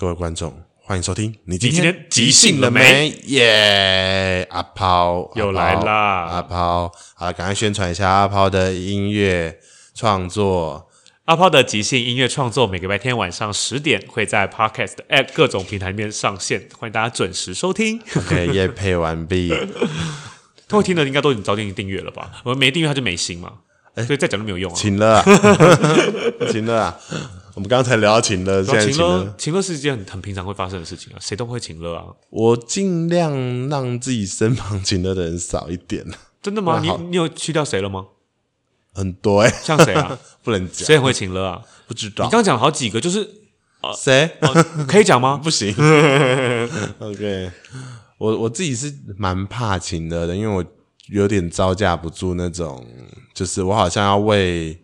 [0.00, 1.34] 各位观众，欢迎收听。
[1.46, 3.08] 你今天即兴了没？
[3.24, 4.46] 耶！
[4.48, 6.28] 阿抛又来啦！
[6.30, 9.58] 阿抛，好，赶快宣传一下阿抛的音乐
[9.96, 10.88] 创作。
[11.24, 18.00] 阿抛的即兴音乐创作，每个白天晚上十点会在 Podcast App 各种平台里面上线，欢迎大家准时收听。
[18.14, 19.52] OK，夜配完毕。
[20.70, 22.30] 会听的应该都已经早点订阅了吧？
[22.44, 23.52] 我们没订阅他就没心嘛，
[23.96, 24.76] 欸、所以再讲都没有用啊。
[24.78, 25.24] 请了，
[26.52, 27.00] 请了啊！
[27.58, 32.04] 我们刚才聊到情乐，现在情乐，情乐是一件很很平常会发生的事情啊，谁都会情乐啊。
[32.30, 36.06] 我尽量让自己身旁情乐的人少一点。
[36.40, 36.78] 真的吗？
[36.80, 38.06] 你你有去掉谁了吗？
[38.94, 40.16] 很多哎、欸，像谁啊？
[40.44, 40.86] 不能讲。
[40.86, 41.60] 谁很会情乐啊？
[41.88, 42.26] 不知道。
[42.26, 43.28] 你刚讲好几个，就是
[43.96, 44.64] 谁、呃呃？
[44.86, 45.36] 可以讲吗？
[45.42, 45.74] 不行。
[47.00, 47.50] OK，
[48.18, 50.64] 我我自己是蛮怕情乐的，因为我
[51.08, 52.86] 有点招架不住那种，
[53.34, 54.80] 就是我好像要为。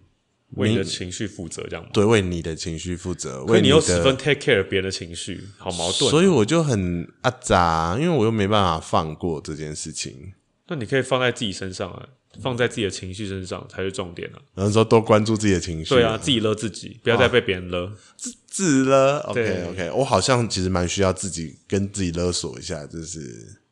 [0.56, 1.90] 为你的情绪负责，这样吗？
[1.92, 3.44] 对，为你的情绪负责。
[3.44, 6.10] 可你又十分 take care 别人的情绪，好矛盾啊。
[6.10, 10.32] 所以我就很阿杂，因为我又没办法放过这件事情。
[10.68, 12.08] 那你可以放在自己身上啊，
[12.40, 14.38] 放在自己的情绪身上才是重点啊。
[14.54, 15.90] 然后说多关注自己的情绪。
[15.90, 17.92] 对啊，自己勒自己，不要再被别人勒。
[18.16, 19.90] 自自勒，OK OK。
[19.90, 23.63] 我好像其实蛮需要自己跟自己勒索一下，就是。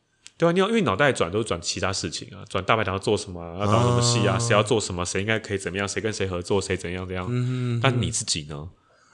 [0.43, 7.29] 对啊，你要因为脑袋转都转其他事情啊，转大排档要做什么，啊要导什么戏啊，谁、啊、要做什么，谁应该可以怎么样，谁跟谁合作，谁怎样怎样。
[7.31, 8.69] 嗯，但你自己呢？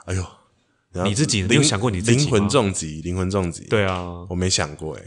[0.07, 0.27] 哎呦，
[1.05, 2.23] 你自己，你有想过你自己吗？
[2.23, 3.65] 灵魂重疾，灵魂重疾。
[3.65, 5.03] 对啊，我没想过哎。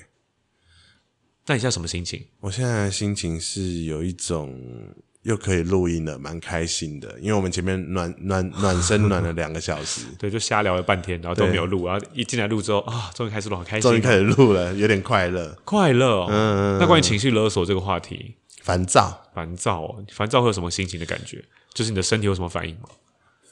[1.48, 2.28] 那你现在什么心情？
[2.42, 4.94] 我现在的心情是有一种。
[5.24, 21.46] 又可以录音了，蛮开心的，因为我们前面暖暖暖身暖了两个小时， 对，就瞎聊了半天，然后都没有录，然后一进来录之后啊，终于开始录，好开心，终于开始录了，有点快乐，快乐、哦，嗯，那关于情绪勒索这个话题，烦躁，烦躁哦，烦躁会有什么心情的感觉？
[21.74, 22.90] 就是你的身体有什么反应吗？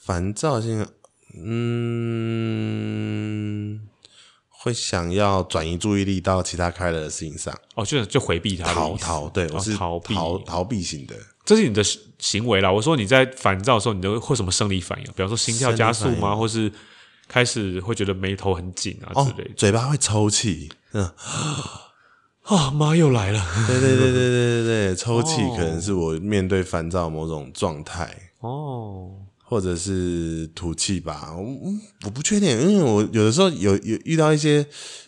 [0.02, 0.88] 烦躁性，
[1.36, 2.70] 嗯。
[4.62, 10.14] 会想要转移注意力到其他快乐的事情上，哦，就就回避它，逃逃，对，我是逃避。
[10.14, 11.16] 逃逃避型的，
[11.50, 11.84] 这是你的
[12.20, 12.72] 行为啦。
[12.72, 15.06] 我说你在烦躁的时候，你都会什么生理反应？
[15.06, 16.36] 比方说心跳加速吗？
[16.36, 16.72] 或是
[17.28, 19.50] 开始会觉得眉头很紧啊之类的？
[19.50, 21.12] 哦，嘴巴会抽泣，嗯，
[22.44, 29.10] 啊妈又来了，对对对对对对对，抽泣可能是我面对烦躁某种状态哦。
[29.42, 31.74] 或者是吐气吧，我
[32.06, 34.64] 我不确定，因为我有的时候有有遇到一些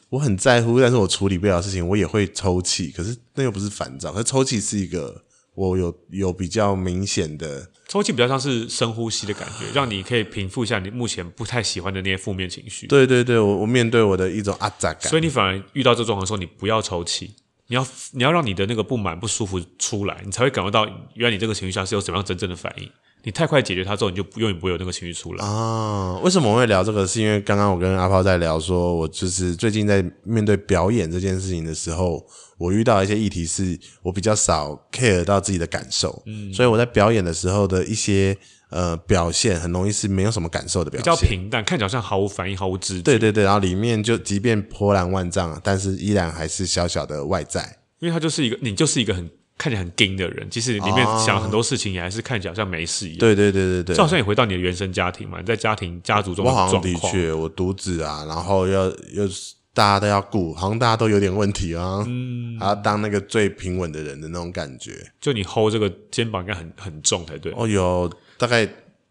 [0.10, 2.88] 我很在乎，但是我处理不了的事情，我也会抽气。
[2.90, 5.24] 可是那又不是烦躁，可是抽气是一个
[5.56, 12.88] 我有有比较明显的抽气，比较像是深呼吸的感觉，让你可以平复一下你目前不太喜欢的那些负面情绪。
[12.88, 17.36] 对对对，我我面对我的一种阿杂感，所以你反而遇到这种状况的时候，你不要抽气，
[17.68, 20.86] 你要你要让你的那个不满不舒服出来，你才会感觉到
[21.16, 22.90] 原来你这个情绪下是有什么样真正的反应。
[23.24, 26.18] 你太快解决它之后，你就永远不会有那个情绪出来啊！
[26.24, 27.06] 为什么我会聊这个？
[27.06, 32.26] 是因为刚刚我跟阿炮在聊，说我就是最近在面对表演这件事情的时候，
[32.58, 38.36] 我遇到一些议题，是我比较少 care 到自己的感受，嗯，所以我在表演的时候的一些
[38.72, 43.04] 呃表现，很容易是没有什么感受的表现，比较平淡，看起来好像毫无反应、毫无知觉。
[43.04, 49.30] 对对对，然后里面就即便波澜万丈，但是依然还是小小的外在，因为它就是一个，你就是一个很。
[49.62, 53.20] 看起来很硬的人，其实里面想很多事情，也还是看起来好像没事一样。
[53.20, 56.68] 对对对对对，就好像你回到你的原生家庭嘛，你在家庭家族中的状况。
[56.68, 59.28] 我好像的确，我独子啊，然后要又
[59.72, 64.94] 大家都要顾，好像大家都有点问题啊，嗯，还要当那个最平稳的人的那种感觉。
[65.22, 67.54] 就你 hold 这个肩膀应该很很重才对。
[67.56, 68.68] 哦，有大概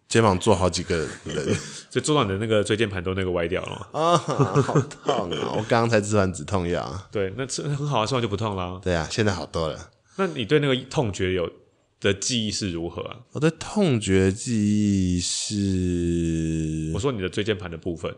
[0.09, 1.56] 肩膀坐好几个人，
[1.89, 5.53] 就坐到你的那个椎间盘都那个歪掉了 啊，好痛啊！
[5.53, 6.93] 我刚刚才吃完止痛药。
[7.12, 8.81] 对，那吃很好啊，吃完就不痛了。
[8.83, 9.78] 对啊，现在好多了。
[10.16, 11.50] 那你对那个痛觉有
[12.00, 13.21] 的记忆是如何啊？
[13.32, 18.15] 我的痛觉记忆是，我说你的椎间盘的部分。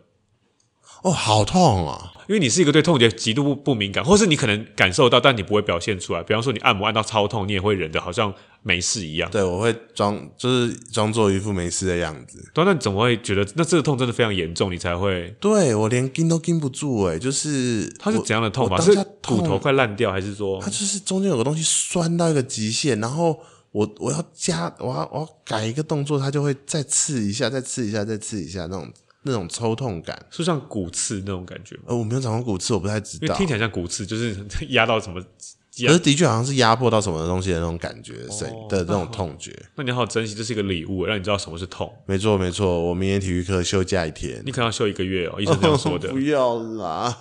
[1.03, 2.13] 哦，好痛啊！
[2.29, 6.23] 因为你是一个对痛觉极度不不敏感，或是你可能感受到，但你不会表现出来。
[6.23, 8.33] 比方说，你按摩按到超痛，你也会忍的好像
[8.63, 9.29] 没事一样。
[9.31, 12.49] 对，我会装，就是装作一副没事的样子。
[12.55, 14.73] 对，那你怎么会觉得那这个痛真的非常严重？
[14.73, 15.35] 你才会？
[15.41, 18.81] 对，我连盯都盯不住哎，就是它是怎样的痛法？
[18.81, 18.95] 是
[19.27, 23.37] 骨头快烂掉，还是说它就是中间有个东西酸到一个极限，然后
[23.73, 28.89] 我我要加，我要我要改一个动作，它就会再刺一下，再刺一下，再刺一下那种。
[29.23, 31.83] 那种抽痛感，是像骨刺那种感觉吗？
[31.89, 33.27] 呃，我没有长过骨刺，我不太知道。
[33.27, 34.37] 因为听起来像骨刺，就是
[34.71, 39.51] 压到什么，可是的确好像是压迫到什么东西的那种感觉，谁、哦、的那种痛觉。
[39.77, 41.91] 那你好好珍惜，这是一个礼物，让你知道什么是痛。
[42.05, 46.09] 没错，没错，我明天体育课休假一天，你可能要休一个月哦，医生这样 说的。
[46.11, 47.17] 不要啦，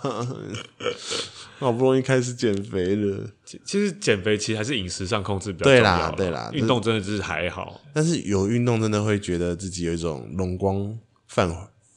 [1.60, 3.30] 好不容易开始减肥了。
[3.46, 5.80] 其实减肥其实还是饮食上控制比较重要。
[5.80, 10.98] 对啦，对啦，运动真的就是还好，但是有运动真的会觉得自己有一种容光
[11.28, 11.50] 焕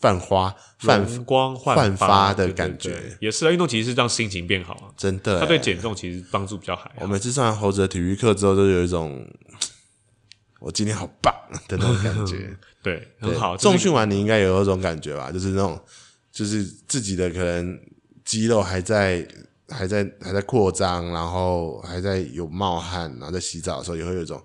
[0.04, 3.50] 泛花、泛光、焕发的感觉，也是啊。
[3.50, 5.40] 运动其实是让心情变好啊，真的。
[5.40, 6.92] 它对减重其实帮助比较好。
[7.00, 9.26] 我每次上完猴子的体育课之后，都有一种
[10.60, 11.34] 我今天好棒
[11.68, 12.54] 的那种感觉。
[12.84, 13.56] 对，很好。
[13.56, 15.32] 重训完你应该有那种感觉吧？
[15.32, 15.80] 就是那种，
[16.30, 17.80] 就是自己的可能
[18.26, 19.26] 肌肉还在、
[19.70, 24.38] 还在、还在扩张，然后还在有冒汗，然后在洗澡的时候也会有一种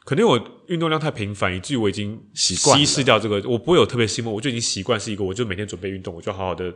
[0.00, 0.06] 哦。
[0.06, 6.72] 肯定我运动量太频繁，以至于我已经习惯稀释掉这个，我不会有特别兴奋，我就已经习惯是一个，我就每天准备运动，我就好好的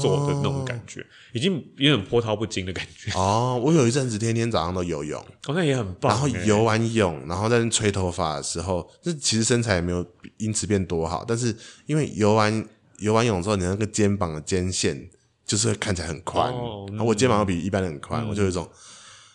[0.00, 3.10] 做的那种感觉，哦、已经有点波涛不惊的感觉。
[3.12, 6.10] 哦，我有一阵子天天早上都游泳，好像、哦、也很棒。
[6.10, 10.04] 然后游完泳，然后在那吹头发的时候，这其实身材也没有
[10.36, 11.56] 因此变多好，但是
[11.86, 12.68] 因为游完
[12.98, 15.08] 游完泳之后，你那个肩膀的肩线
[15.46, 18.68] 就是会看起来很宽，哦、然后我肩膀又比一般人很宽，嗯、我就有一种。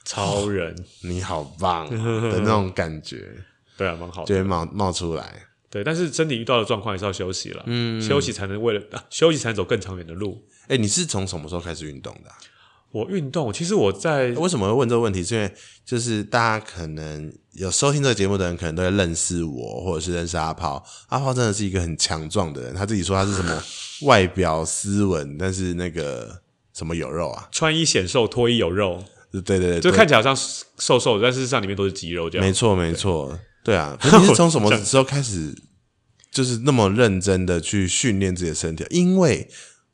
[0.09, 3.31] 超人，你好棒的那种感觉，
[3.77, 5.43] 对啊，蛮好的，就会冒冒出来。
[5.69, 10.43] 对，但是身体遇到的状况也是要休息了，嗯，休息才能为了、啊、 休息才能走更长远的路。
[10.63, 12.35] 哎、欸，你是从什么时候开始运动的、啊？
[12.91, 15.23] 我运动，其实我在为什么会问这个问题？
[15.23, 15.53] 是因为
[15.85, 20.83] 就是大家可能有收听这个节目的人，可能都会认识我，或者是认识阿炮。
[21.09, 23.63] 阿炮真的是一个很强壮的人，他自己说他是什么
[24.07, 26.41] 外表斯文，但是那个
[26.73, 27.47] 什么有肉啊？
[27.51, 29.03] 穿衣显瘦，脱衣有肉。
[29.31, 30.35] 对对对，就看起来好像
[30.77, 32.45] 瘦瘦的，但事实上里面都是肌肉这样。
[32.45, 33.97] 没错没错，对啊。
[34.01, 35.55] 你是从什么 时候开始，
[36.31, 38.85] 就是那么认真的去训练自己的身体？
[38.89, 39.49] 因为。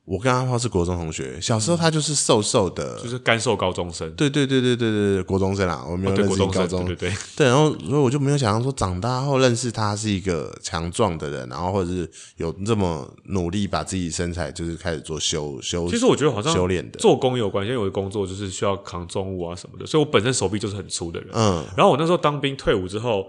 [0.05, 4.07] 我跟阿炮是国中同学，小时候他就是瘦瘦的，就是干瘦高中生。
[4.11, 7.17] 对对对对对对，国中生啊，我没有认识高中，对对对。
[7.35, 12.07] 对，然后所以我就没有想到说长大后认识他是一个强壮的人，然后或者是
[12.37, 15.89] 有这么努力把自己身材就是开始做修修。
[15.89, 21.29] 其实我觉得好像修炼的做工有关系，因为我的工作就是需要扛重物啊什么的，所以我本身手臂就是很粗的人。
[21.33, 23.25] 嗯，然后我那时候当兵退伍之后，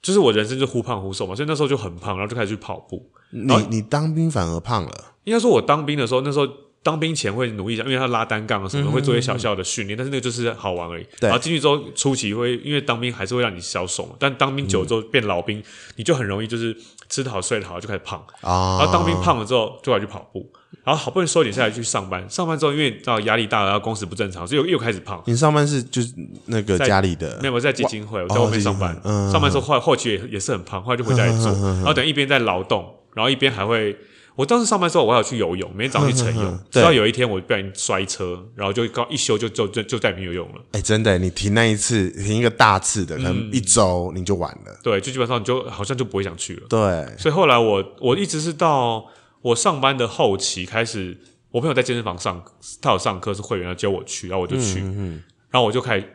[0.00, 3.10] 就是我人生就忽胖忽瘦嘛，所以那时候就很胖，然后就开始去跑步。
[3.32, 5.14] 你你当兵反而胖了？
[5.26, 6.48] 应该说，我当兵的时候，那时候
[6.84, 11.04] 当兵前会努力一下，因为他拉单杠什么的，会做一些小小的训练，嗯、但是那个就是好玩而已。
[11.20, 15.64] 然后进去之后，初期会因为当兵还是会让你消瘦嘛，但当兵久了之后变老兵，嗯、
[15.96, 16.76] 你就很容易就是
[17.08, 18.78] 吃得好睡得好就开始胖啊。
[18.78, 20.48] 然后当兵胖了之后，就要去跑步，
[20.84, 25.20] 然后好不容易收点下来去上班，上班之后因为到压力大了，然后工时不正常，所以又又开始胖。
[25.26, 26.14] 你上班是就是
[26.44, 27.40] 那个家里的？
[27.42, 28.96] 没有，我在基金会，我在外面上班。
[29.02, 33.96] 嗯、上班之后后来后期也也是很胖，后来就回家里做，嗯、然后等一边在劳动，然后一边还会。
[34.36, 36.58] 我当时上班的时候，我还要去游泳，每天早上去晨泳。
[36.70, 40.60] 直到有一天，我不小心摔车，然后就刚一休就就就就再也没有游泳了。
[40.72, 44.72] 哎、欸，真的，你停那一次，停一个大次的，可能一周你就完了。
[44.72, 46.66] 嗯、对，就基本上你就好像就不会想去了。
[46.68, 49.06] 对，所以后来我我一直是到
[49.40, 51.16] 我上班的后期开始，
[51.50, 52.44] 我朋友在健身房上，
[52.82, 56.12] 他有上课是会员要叫我去，然后我就去，嗯嗯然后我就开始。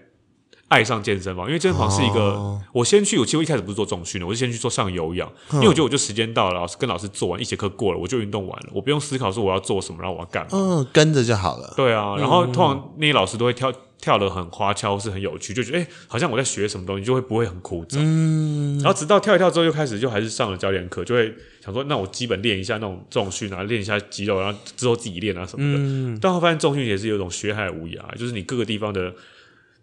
[0.72, 11.74] 爱上健身房，因为健身房是一个，哦、我先去，我其实一开始不是做重训的，我是先去做上有氧，嗯、因为我觉得我就时间到了，老师跟老师做完一节课过了，我就运动完了，我不用思考说我要做什么，然后我要干嘛，嗯，跟着就好了。
[11.76, 13.70] 对啊，然后通常那些老师都会跳
[14.00, 17.98] 跳得很花俏，是很有趣，就觉得哎、欸，好像我在学什么东西，就会不会很枯燥。
[17.98, 21.34] 嗯，然后直到跳一跳之后，又开始就还是上了教练课，就会
[21.64, 25.84] 想说，那我基本练一下那种重训啊，练一下肌肉，然后之后自己练啊什么的。
[25.84, 29.14] 嗯，但后发现重训也是有一种学海无涯，就是你各个地方的，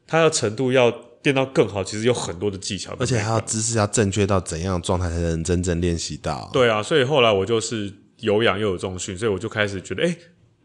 [0.08, 0.92] 它的程度要。
[1.24, 6.48] 练到更好，其实有很多的技巧，而且还要姿势要正确到怎样的状态才能真正练习到。
[6.52, 10.18] 对啊，所以后来我就是有氧又有重训，所以我就开始觉得，哎、欸，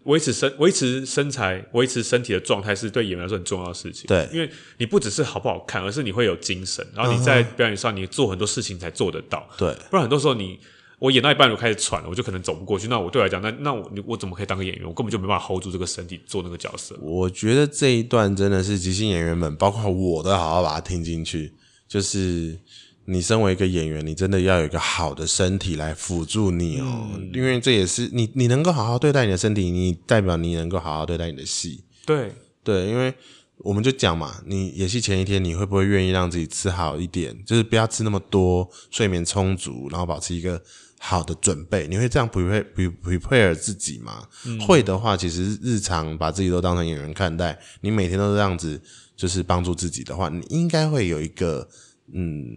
[0.04, 4.06] 维持身维持身材、维持身体的状态是对演员来说很重要的事情。
[4.08, 9.50] 对，因为你不只是好不好看，而是你会有精神，然后你在表演上你做很多事情才做得到。
[9.58, 10.60] 对，不然很多时候你。
[11.03, 12.88] 我演到一半，我开始喘了，我就可能走不过去。
[12.88, 14.88] 那我对我来讲，那那我我怎么可以当个演员？
[14.88, 16.98] 我根本就没办法 hold 住这个身体做那个角色。
[17.01, 21.51] 我觉得这一段真的是即兴演员们，包括我都好好把它听进去。
[21.89, 22.57] 就是
[23.03, 31.83] 你身为一个演员，你真的要有一个好的身体来辅助你哦，嗯、因为这也是你你能够好好对待你的身体，你代表你能够好好对待你的戏。
[32.05, 32.31] 对
[32.63, 33.13] 对，因为
[33.57, 37.43] 我们就讲嘛，你演戏前一天，你会不会愿意让自己吃好一点？
[37.45, 40.63] 就是不要吃那么多，睡眠充足，然后保持一个。
[41.05, 42.65] 好的准备，你会这样 prepare
[43.03, 44.25] prepare 自己吗？
[44.45, 48.81] 嗯、会的话，其实日常把自己都当成演员看待，你每天都是这样子，
[49.13, 51.67] 就是帮助自己的话，你应该会有一个
[52.13, 52.48] 嗯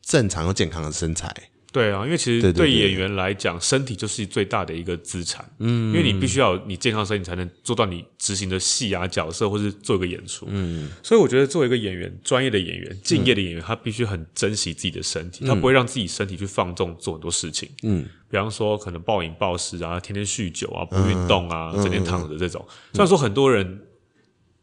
[0.00, 1.34] 正常又健康的身材。
[1.70, 5.44] 对啊，因为其实对演员来讲，身体就是最大的一个资产。
[5.58, 10.46] 嗯，因为你必须要有你健康身体，才能做到你执行的戏啊角色，或是做一个演出。
[10.48, 17.68] 嗯，所以我觉得作为一个演员，专业的演员，敬业的演员，嗯、他必须很珍惜自己的身体，他不会让自己身体去放纵做很多事情。
[17.82, 22.64] 嗯，比方说可能暴饮暴食啊，天天酗酒啊，不运动啊，嗯、整天躺着这种。
[22.66, 23.82] 嗯、虽然说很多人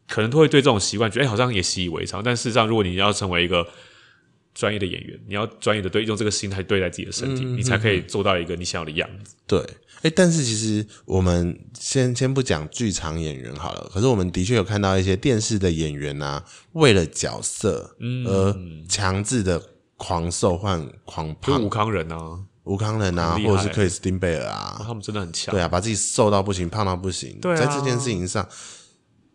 [0.08, 3.64] 可能都会对这种习惯觉得，哎，好像也习以为常，但事实上，如果你要成为一个
[4.56, 9.34] 专业的演员，你要专业的对用这个心态对待自己的身体，嗯、你才可以做到一个你想要的样子。
[9.46, 9.62] 对，
[10.00, 17.94] 哎，但是其实我们先先不讲剧场演员好了，可是我们的确有看到一些电视的演员啊，为了角色
[18.24, 18.56] 而
[18.88, 19.62] 强制的
[19.98, 28.48] 狂瘦换狂胖，吴康人啊，吴康仁啊，或者是克里斯汀贝尔啊，他们真的很强，对啊，把自己瘦到不行，胖到不行，对啊、在这件事情上，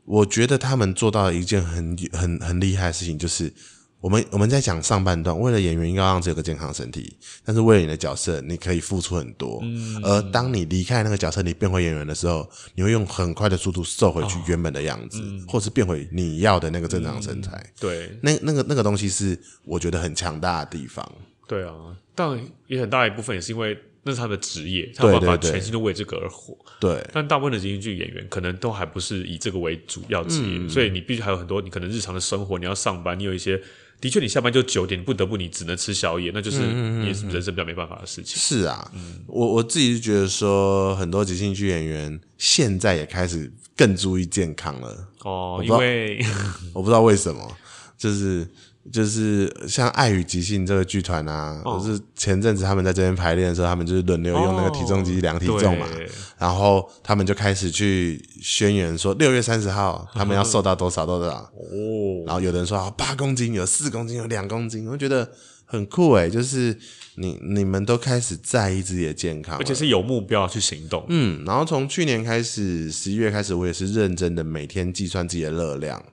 [0.06, 3.54] 我觉得他们做到了一件很很很厉害的事情，就是。
[4.01, 7.15] 我们我们在讲上半段，为了演员应该让自己有个健康身体，
[7.46, 9.60] 但是为了你的角色，你可以付出很多。
[9.62, 17.51] 嗯，而当你离开那个角色，你变回演员的时候，你会用很快的速度瘦回去原本的样子，哦嗯、或是变回你要的那个正常身材。
[17.58, 21.08] 嗯、对，那那个那个东西是我觉得很强大的地方。
[21.48, 26.58] 对啊，但也很大一部分也是因为那是他的职业，他有办法全心的为这个而活。
[26.79, 33.62] 对，对，对，但大部分的即兴剧演员可能都还不是以这个为主要职业，嗯、所以你必须还有很多你可能日常的生活，你要上班，你有一些。
[34.01, 36.58] 的确，你下班就九点，不得不你只能吃宵夜，那就是
[37.05, 38.36] 也是人生比较没办法的事情。
[38.38, 45.08] 是啊，嗯、我我自己是觉得说，很多即兴剧演员现在也开始更注意健康了。
[45.24, 46.20] 哦，因为
[46.74, 47.55] 我不知道为什么，
[47.98, 48.46] 就是。
[48.92, 55.98] 就是像爱与即兴这个剧团啊，就、哦、是前阵子他们在这边排练的时候，他们就是轮流用那个体重机量体重嘛，哦、
[56.40, 61.32] 然后他们就开始去宣言说六月三十号 他们要瘦到多少多少。
[61.32, 65.32] 哦，然后有的人说八公斤，有四公斤，有两公斤，我觉得
[65.66, 66.76] 很酷诶，就是
[67.18, 71.06] 你你们都开始在意自己的健康，而且是有目标去行动。
[71.10, 76.04] 嗯，然后从去年开始十一月开始，我也是认真的每天计算自己的热量，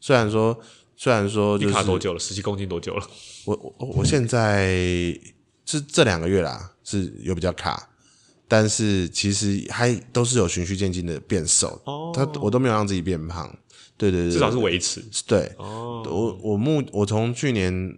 [0.00, 0.58] 虽然说。
[1.00, 2.18] 虽然说、就是，你卡多久了？
[2.18, 3.06] 十七公斤多久了？
[3.44, 4.66] 我我我现在
[5.64, 7.88] 是这两个月啦，是有比较卡，
[8.48, 11.80] 但是其实还都是有循序渐进的变瘦。
[11.84, 13.48] 哦，他我都没有让自己变胖，
[13.96, 15.00] 对对对，至少是维持。
[15.24, 17.96] 对，哦，我我目我从去年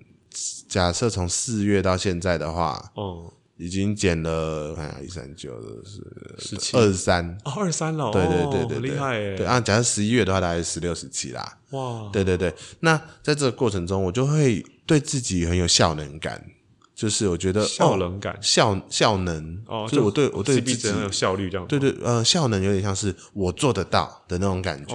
[0.68, 3.32] 假设从四月到现在的话，哦。
[3.60, 5.52] 已经减了，看一三九
[6.38, 9.36] 是二十三哦，二十三了，对对对对，对，厉害哎。
[9.36, 11.58] 对啊，假设十一月的话，大概是十六十七啦。
[11.72, 12.54] 哇，对对对。
[12.80, 16.42] 那在这个过程中，我就会对自己很有效能感，
[16.94, 21.66] 就是我觉得效能感，效效能哦，就是我对我对自己很有效率这样。
[21.66, 24.94] 对对，呃，效能有点像是我做得到的那种感觉。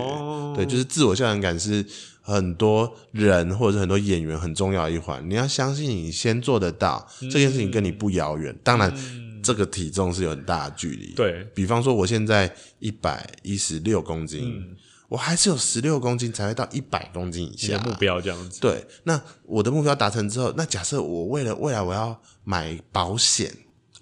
[0.56, 1.86] 对，就是自我效能感是。
[2.26, 8.58] 很多人或者是很多演员很重要一环，你要相信你先做得到、嗯、这件事情跟你不遥远。
[8.64, 11.14] 当然，嗯、这个体重是有很大的距离。
[11.14, 14.76] 对，比方说我现在一百一十六公斤，嗯、
[15.08, 17.78] 我还是有十六公斤才会到一百公斤以下。
[17.78, 18.60] 目标这样子。
[18.60, 23.56] 对，那我的目标达成之后，那假设我为了未来我要买保险，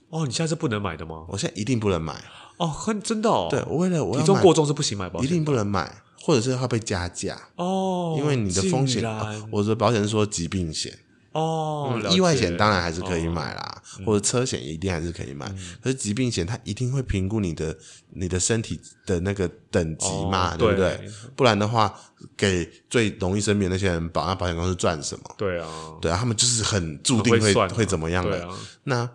[0.09, 1.25] 哦，你现在是不能买的吗？
[1.27, 2.23] 我现在一定不能买。
[2.55, 3.47] 哦，很真的哦。
[3.49, 6.02] 对，我为了我体重过重是不行买保险，一定不能买。
[6.25, 7.37] 或者是会被加价。
[7.57, 10.97] 哦，因为你的风险，啊、我的保险是说疾病险。
[11.33, 17.75] 哦、嗯，意外险当然还是可以买啦，哦、或者车险一定还是可以买，嗯、可是疾病险它一定会评估你的
[18.11, 20.95] 你的身体的那个等级嘛，哦、对不对？
[20.95, 21.11] 对。
[21.35, 21.93] 不然的话，
[22.37, 25.35] 给最容易生病的那些人保，那保险公司赚什么？
[25.37, 25.67] 对啊，
[25.99, 28.47] 对啊，他们就是很注定会会，会怎么样的？
[28.47, 29.09] 啊、那。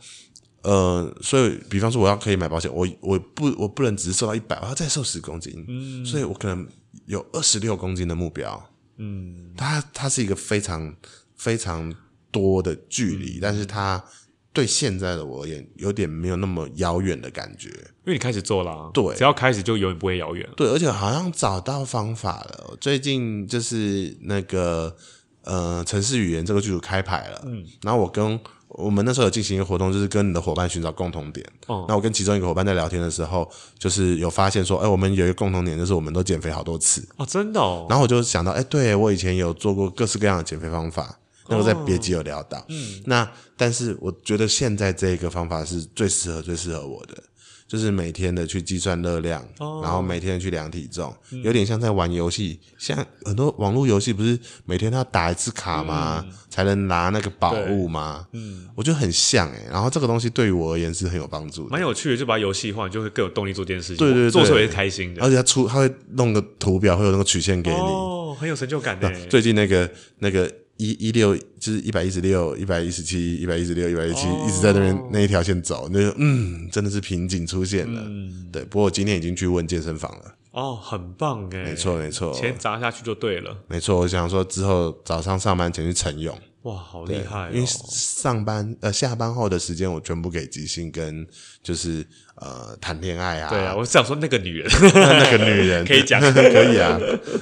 [0.63, 6.67] 呃，所以比方说我要可以买保险，我我不我不能只是瘦到一百，我要再瘦十公斤，嗯，所以我可能
[7.09, 10.95] 有二十六公斤的目标，嗯，它它是一个非常
[11.35, 11.93] 非常
[12.31, 14.05] 多的距离，嗯、但是它
[14.53, 17.69] 对现在的我而言有点没有那么遥远的感觉，
[18.05, 24.95] 因为你开始做了、啊，对，只要开始就永远不会遥远，对，而且好像找到方法了，最近就是那个
[25.43, 28.39] 呃城市语言这个剧组开牌了，嗯，然后我跟。
[28.69, 31.45] 我们那时候有进行一个活动，就是跟你的伙伴寻找共同点。
[31.67, 37.07] 哦，那我跟其中一个伙伴在聊天的时候，就是有发现说，哎，我们有一个共同点，就是我们都减肥好多次。
[37.17, 37.87] 哦，真的哦。
[37.89, 42.63] 然后我就想到，哎，对，我以前有做过各式各样的减肥方法，那个在别集有聊到。
[42.69, 47.23] 嗯，那但是我觉得现在这个方法是最适合、最适合我的。
[47.69, 52.59] 就是每天的去计算热量，哦、然后每天去量体重，嗯、有点像在玩游戏。
[52.79, 56.25] 像很多网络游戏，不是每天他要打一次卡吗？
[56.27, 58.27] 嗯、才能拿那个宝物吗？
[58.33, 59.67] 嗯，我觉得很像诶。
[59.71, 62.17] 然后这个东西对于我而言是很有帮助的，蛮有趣的。
[62.17, 63.99] 就把游戏化，就会更有动力做这件事情。
[63.99, 65.23] 对对对，做出来也是开心的。
[65.23, 69.13] 而且他出，他会弄个图表，会有那个曲线给你，哦，很有成就感的。
[69.27, 70.51] 最近那个那个。
[70.79, 78.01] 一一六就是一百一十六，一百一十七，一百一十六，一百一十七，一直在那边那一条线走，那就嗯，真的是瓶颈出现了。
[78.07, 78.65] 嗯，对。
[78.65, 80.35] 不过我今天已经去问健身房了。
[80.53, 81.65] 哦，很棒诶。
[81.65, 83.57] 没错没错，钱砸下去就对了。
[83.69, 86.37] 没错，我想说之后早上上班前去晨泳。
[86.63, 87.51] 哇，好厉害、哦！
[87.55, 91.25] 因为上班呃下班后的时间，我全部给即兴跟
[91.63, 93.49] 就是呃谈恋爱啊。
[93.49, 96.99] 对啊，我想说那个女人，那个女人 可以讲， 可以啊。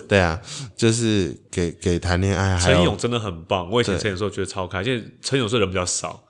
[0.06, 0.38] 对啊，
[0.76, 2.58] 就是给给谈恋爱。
[2.60, 6.22] 陈勇真的很棒，我以前陈勇时候觉得超开心，因为陈勇是人比较少。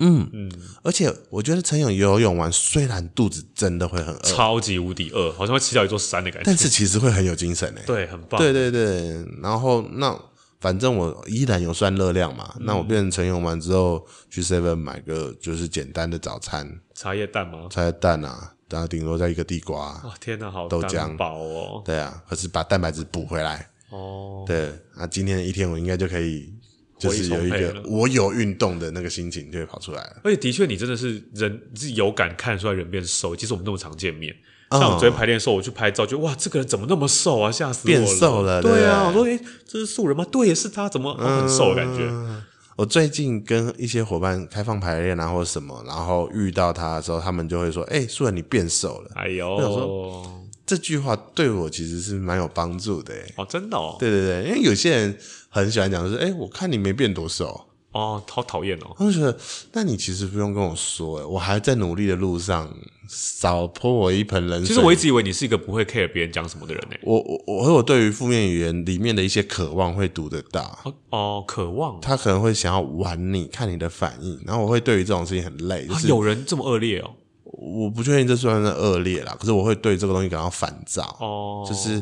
[0.00, 7.82] 嗯嗯，而且我觉得陈勇游泳完，虽然肚子真的会很饿，超级无敌饿，好像会吃掉一座山的感觉，但是其实会很有精神诶。
[7.86, 8.38] 对，很棒。
[8.38, 10.14] 对对对，然后那。
[10.60, 17.68] 反正我依然有算热量嘛，嗯、那我变成成勇完之后去 Seven 买个就是简单的早餐，茶叶蛋吗？
[17.70, 20.00] 茶叶蛋啊，然后顶多再一个地瓜。
[20.04, 21.82] 哇，天哪，好豆浆饱哦。
[21.84, 23.70] 对啊，可是把蛋白质补回来。
[23.90, 26.52] 哦，对，那今天的一天我应该就可以，
[26.98, 30.20] 就是有一个我有运动的那个心情就会跑出来了。
[30.24, 34.34] 而且的确，你真的是人是有感看出来人变瘦，其实我们那么常见面。
[34.70, 37.50] 像我昨天排练的时候，我去拍照，就哇，这个人怎么那么瘦啊？
[37.50, 38.04] 吓死我了！
[38.04, 40.26] 变瘦了，对啊，我说，诶、欸、这是素人吗？
[40.30, 42.42] 对，是他，怎么很瘦的感觉、嗯？
[42.76, 53.14] 我最近跟一些伙伴开放排练啊，或者什么，然后遇到他的时候，他们就会说：“哎、欸，素人你变瘦了。”哎呦，说这句话对我其实是蛮有帮助的。
[53.36, 58.94] 哦，真的哦，对对对，因为有些人很喜欢讲的是：“哎、欸，我看你没变多瘦。”哦，好讨厌哦！
[58.98, 59.36] 我就觉得，
[59.72, 62.70] 那你其实不用跟我说，我还在努力的路上，
[63.08, 64.68] 少泼我一盆冷水。
[64.68, 66.96] 其实我一直以为你是一个不会 care 别人讲什么的人呢。
[67.02, 70.78] 我我我我对于负面语言里面的一些渴望会读得到。
[70.84, 75.86] 哦，哦，渴望，他可能会想要玩你，看你的反应，然后我会对于这种事情很累。
[75.86, 77.10] 就是、啊、有人这么恶劣哦？
[77.44, 81.16] 我不确定这算不算恶劣啦，可是我会对这个东西感到烦躁。
[81.18, 82.00] 哦，就是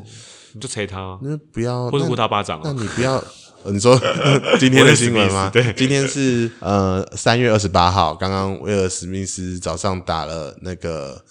[0.53, 2.63] 你就捶他，那不要，或者呼他巴掌、啊。
[2.65, 3.23] 那你不要。
[3.65, 3.99] 你说
[4.61, 5.51] 今天的新闻吗？
[5.53, 11.25] 对，今天是呃三月二十八号，刚刚威尔史密斯早上打了那个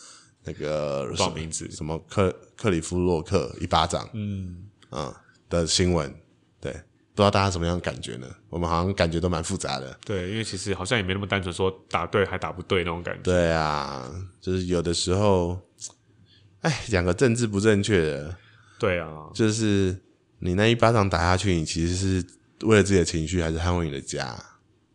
[0.44, 4.63] 那个什么名字什么克克里夫洛克一巴掌，嗯。
[4.91, 5.13] 嗯
[5.50, 6.13] 的新闻，
[6.60, 8.27] 对，不知道大家什么样的感觉呢？
[8.50, 14.10] 我们好像感觉都蛮复杂的，对，因为其实好像也没那么单纯，说打对还打不对那种感觉，对啊，
[14.41, 15.60] 就是有的时候，
[16.62, 18.36] 哎，两个政治不正确的，
[18.79, 20.01] 对啊，就是。
[20.39, 22.25] 你那一巴掌打下去，你其实是
[22.62, 24.36] 为了自己的情绪，还是捍卫你的家？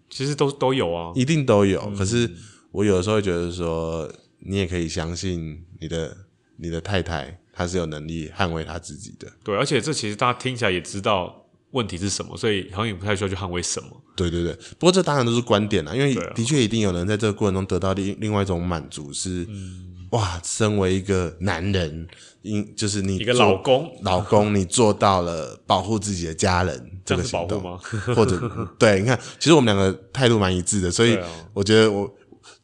[0.09, 1.80] 其实都都有啊，一定都有。
[1.87, 2.30] 嗯、可是
[2.73, 6.16] 我有的时候会觉得说，你也可以相信你的
[6.56, 9.28] 你的太太，她是有能力捍卫她自己的。
[9.42, 13.88] 对，而且这其实大家听起来也知道问题是什么，所以好像也不太需要去捍卫什么。
[14.17, 19.47] 对对对，不过这当然都是观点啦，因为的确一定有人在这个过程中得到另另外一种满足是。
[19.49, 22.06] 嗯哇，身为一个男人，
[22.42, 27.78] 因就是你一个老公，老公，你做到了保护自己的家人 这个行动吗？
[28.14, 28.40] 或者
[28.78, 31.18] 对，你看，其实我们两个态度蛮一致的，所以
[31.52, 32.12] 我觉得我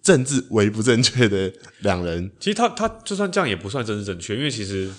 [0.02, 4.90] 政治为不正确的两人，其实他他就算这样也不算政治正确，因为其实。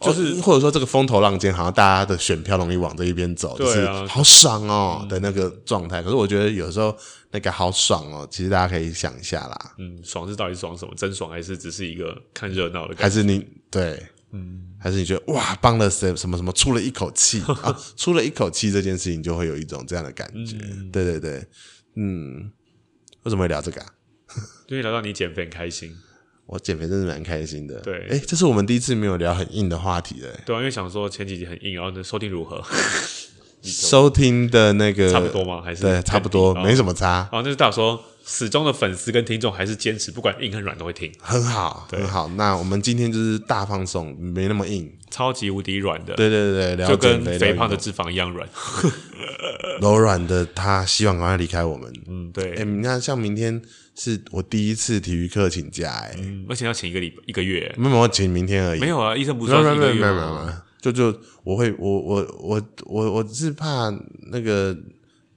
[0.00, 6.02] 就是或者说这个风头浪尖，好像大家的选票容易往这一边走，就是好爽哦的那个状态。
[6.02, 6.96] 可是我觉得有时候
[7.30, 9.74] 那个好爽哦，其实大家可以想一下啦。
[9.78, 10.94] 嗯，爽是到底爽什么？
[10.96, 13.02] 真爽还是只是一个看热闹的感觉？
[13.02, 14.00] 还是你对？
[14.30, 17.74] 嗯，还是你觉得哇，帮了谁什么什么出了一口气啊？
[17.96, 20.58] 出了一口气这件事情就会有一种这样的感觉。
[20.92, 21.42] 对对对，
[21.96, 22.52] 嗯，
[23.22, 23.86] 为什么会聊这个啊？
[24.68, 25.96] 因为聊到你减肥很开心。
[26.48, 27.78] 我减肥真的蛮开心的。
[27.80, 30.28] 对，哎，这是我们第一次没有聊很硬的话题的。
[30.46, 32.64] 对啊，因为想说前几集很硬，然后呢，收听如何？
[33.60, 35.60] 收听的那个差不多吗？
[35.60, 37.28] 还是对，差不多，没什么差。
[37.32, 41.12] 哦，那就代表说，始终的粉丝跟听众还是坚持，不管硬和软都会听。
[41.20, 42.28] 很好，很好。
[42.28, 46.14] 那我们今天就是大放送，没那么硬，超级无敌软的。
[46.14, 48.48] 对对对，就跟肥胖的脂肪一样软，
[49.82, 50.46] 柔软的。
[50.54, 51.92] 他希望赶快离开我们。
[52.06, 52.54] 嗯，对。
[52.54, 53.60] 哎，你看，像明天。
[53.98, 56.16] 是我第一次体育课请假哎、
[56.48, 58.80] 而且要请一个礼一个月，没有，我请明天而已。
[58.80, 59.98] 没有啊，医生不是说一个月吗？
[60.00, 63.92] 没有没有没有没有，就就我会我我我我我是怕
[64.30, 64.76] 那个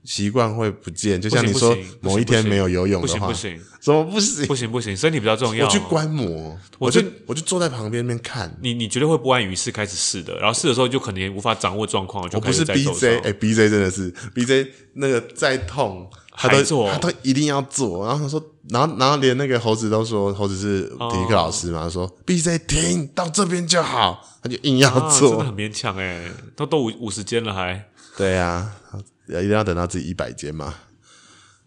[0.04, 4.46] 习惯会不见，就像你说某一天没有游泳的话，不行不行，怎么不行？
[4.46, 5.66] 不行不行，身体比较重要。
[5.66, 8.56] 我去观摩，我就我就坐在旁边边看。
[8.62, 16.08] 你你绝对会不安于室开始试的，然后试的时候就可能无法掌握状况，就不是 BJ 哎，BJ 真的是 BJ 那个再痛。
[16.34, 18.06] 他都做，他都一定要做。
[18.06, 27.86] 然后他说，然后然后连那个猴子都说，猴子是体育课老师嘛，哦、说 BJ 停到这边就好，他就硬要做，啊、真的很勉强诶，都都五五十间了还。
[28.18, 30.74] 对呀、啊，一定要等到自己一百间嘛。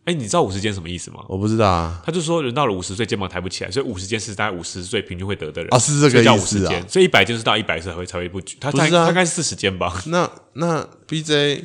[0.04, 1.24] 哎，你知道五十间什么意思吗？
[1.28, 2.02] 我不知道啊。
[2.04, 5.74] 他就说，人到了五十岁肩膀抬不起来，所以五十间是大概五十岁平均会得的人。
[5.74, 6.84] 啊，是这个意思啊。
[6.88, 8.56] 所以一百间是到一百岁才会才会不举。
[8.60, 10.02] 他他大概是四十间吧。
[10.06, 11.64] 那那 BJ。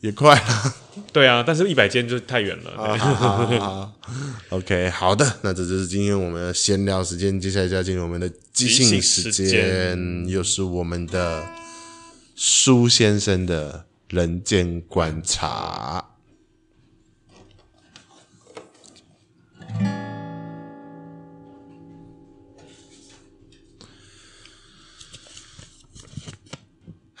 [0.00, 0.74] 也快了。
[1.12, 2.70] 对啊但是一百间就太远了。
[2.72, 3.92] 啊
[4.50, 10.26] ok 好的那这就是今天我们的闲聊时间接下来就要进入我们的即兴时间。
[10.28, 11.48] 又是我们的
[12.34, 16.04] 苏先生的人间观察。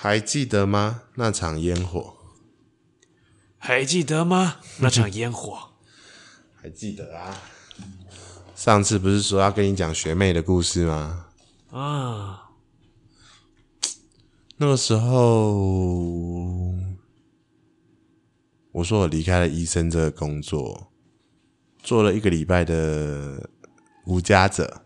[0.00, 1.02] 还记得吗？
[1.16, 2.17] 那场烟火。
[3.58, 4.56] 还记得吗？
[4.80, 5.70] 那场烟火。
[6.54, 7.42] 还记得啊。
[8.54, 11.26] 上次不是说要跟你讲学妹的故事吗？
[11.70, 12.50] 啊。
[14.56, 15.54] 那个时候，
[18.72, 20.90] 我说我离开了医生这个工作，
[21.80, 23.48] 做了一个礼拜的
[24.06, 24.82] 无家者，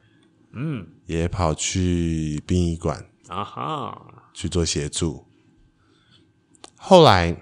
[0.52, 5.24] 嗯，也跑去殡仪馆啊哈去做协助。
[6.76, 7.34] 后来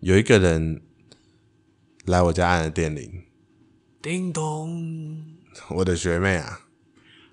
[0.00, 0.80] 有一个人
[2.04, 3.24] 来我家按了电铃，
[4.00, 5.24] 叮咚，
[5.70, 6.60] 我的学妹啊。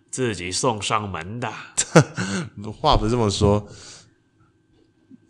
[0.10, 1.52] 自己送上门的
[2.72, 3.68] 话不是这么说。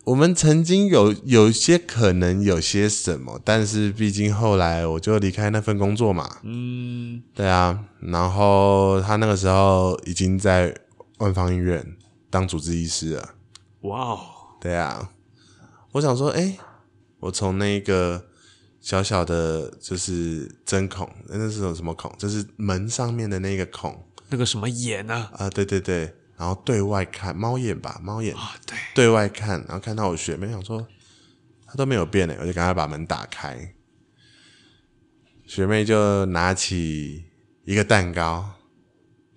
[0.03, 6.37] 我们曾经有有些可能有些什么，但是毕竟后来我就离开那份工作嘛。
[6.43, 7.85] 嗯，对啊。
[7.99, 10.77] 然后他那个时候已经在
[11.17, 11.97] 万方医院
[12.29, 13.33] 当主治医师了。
[13.81, 14.19] 哇哦，
[14.61, 15.11] 对啊。
[15.93, 16.55] 我想说，哎，
[17.19, 18.27] 我从那个
[18.79, 22.13] 小小的，就是针孔，那是种什么孔？
[22.17, 24.07] 就是门上面的那个孔。
[24.29, 25.31] 那个什么眼啊？
[25.35, 30.87] 啊，对对对，然后对外看猫眼吧，猫眼啊，对，对外看，然后看到我学妹，想说
[31.65, 33.75] 她都没有变呢，我就赶快把门打开，
[35.45, 37.25] 学妹就拿起
[37.65, 38.53] 一个蛋糕，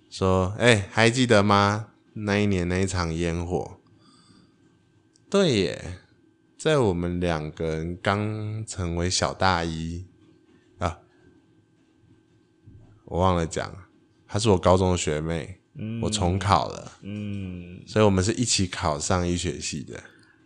[0.09, 1.89] 说：“哎，还记得吗？
[2.13, 3.79] 那一年那一场烟火？
[5.29, 5.99] 对耶，
[6.59, 10.05] 在我们两个人刚成为小大一
[10.77, 10.99] 啊，
[13.05, 13.73] 我忘了讲。”
[14.27, 20.03] 她是我高中的学妹，嗯、我重考了，嗯，所以我们是一起考上医学系的，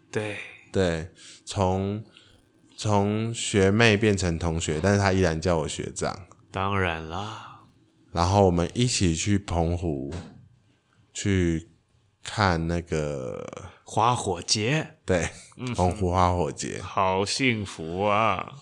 [0.09, 0.37] 对。
[0.71, 1.09] 对，
[1.45, 2.03] 从
[2.77, 7.65] 从学妹变成同学，但是她依然叫我学长，当然啦，
[8.11, 10.13] 然后我们一起去澎湖
[11.13, 11.69] 去
[12.23, 15.29] 看那个花火节，对，
[15.75, 18.53] 澎湖花火节，嗯，好幸福啊！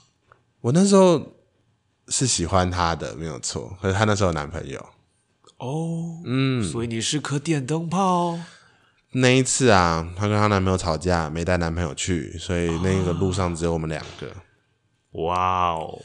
[0.62, 1.34] 我那时候
[2.08, 4.84] 是喜欢她的，没有错，可是她那时候有男朋友。
[5.58, 8.40] 哦，嗯，所以你是颗电灯泡。
[9.14, 14.32] 那一次啊，她跟她男朋友吵架，没带男朋友去，所以那个路上只有我们两个。
[15.22, 16.02] 哇哦！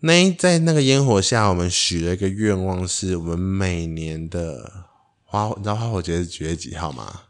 [0.00, 4.86] 那在那个烟火下，我们许了一个愿望，是我们每年的
[5.24, 7.22] 花，你知道花火节是几月几号吗？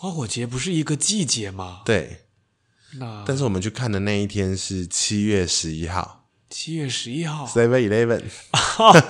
[0.00, 1.82] 花火节不是一个季节吗？
[1.84, 2.20] 对。
[3.00, 6.28] 那但是我们去看的那一天是七月十一号。
[6.48, 7.44] 七月十一号。
[7.44, 8.22] Seven Eleven。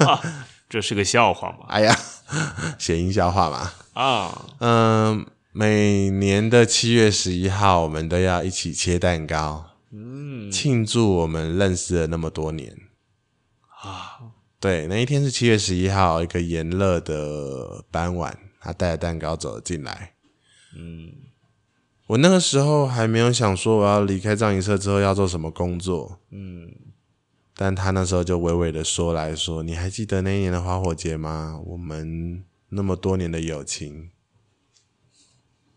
[0.66, 1.66] 这是个笑话吗？
[1.68, 1.94] 哎呀，
[2.80, 3.70] 谐音笑话嘛。
[3.92, 12.74] 啊，嗯，每年的七月十一号，我们都要一起切蛋糕，嗯，庆祝我们认识了那么多年。
[13.82, 14.20] 啊，
[14.58, 20.14] 对，那一天是七月十一号，一个炎热的傍晚，他带着蛋糕走了进来。
[20.78, 21.12] 嗯，
[22.06, 26.20] 我那个时候还没有想说我要离开藏银社之后要做什么工作。
[26.30, 26.74] 嗯。
[27.60, 31.60] 但他那时候就娓娓的说来说：“你还记得那一年的花火节吗？
[31.66, 34.10] 我们那么多年的友情，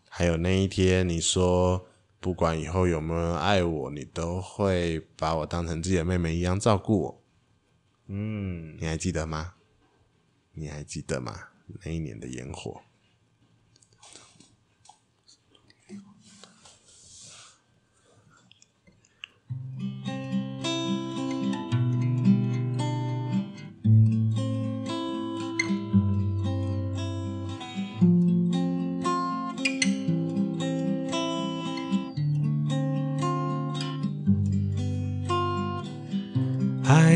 [0.08, 1.84] 还有那一天，你说
[2.20, 7.22] 不管以后有没有人爱我，你都会把我当成自己的妹妹一样照顾我。
[8.06, 9.54] 嗯，你还记得吗？
[10.52, 11.36] 你还记得吗？
[11.84, 12.80] 那一年的烟火。”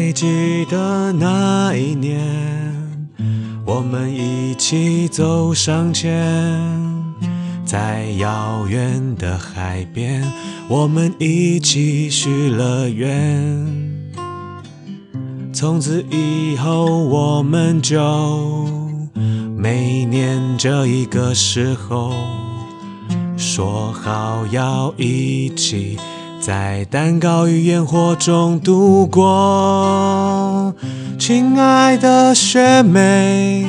[0.07, 2.16] 还记得那一年，
[3.64, 6.16] 我们一起走上前，
[7.64, 10.23] 在遥远的海边，
[10.69, 14.16] 我们一起许了愿。
[15.53, 17.99] 从此以后，我们就
[19.57, 22.14] 每年这一个时候，
[23.37, 25.99] 说好要一起。
[26.47, 30.73] 在蛋糕与烟火中度过，
[31.19, 33.67] 亲爱的学妹，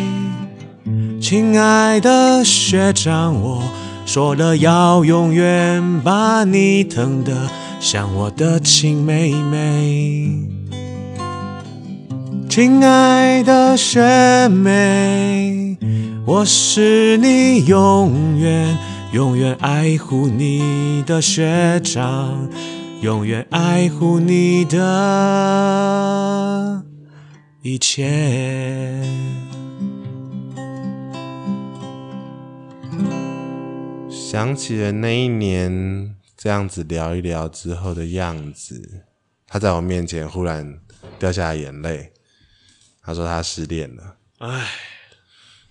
[1.19, 3.63] 亲爱的学长，我
[4.05, 10.29] 说了要永远把你疼得像我的亲妹妹。
[12.47, 15.77] 亲爱的学妹，
[16.27, 18.77] 我是你永远。
[19.13, 22.49] 永远爱护你的学长，
[23.01, 24.83] 永远爱护你的
[27.61, 29.01] 一切。
[34.09, 39.05] 想起了那一年这样子聊一聊之后的样子，
[39.47, 40.79] 他在我面前忽然
[41.17, 42.11] 掉下了眼泪。
[43.01, 44.67] 他说他失恋了，唉，